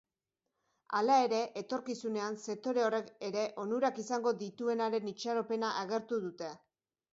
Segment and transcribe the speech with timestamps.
[0.99, 6.53] Hala ere, etorkizunean sektore horrek ere onurak izango dituenaren itxaropena agertu dute.